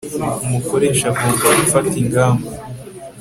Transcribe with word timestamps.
umukoresha 0.45 1.05
agomba 1.11 1.45
gufata 1.59 1.93
ingamba 2.03 2.47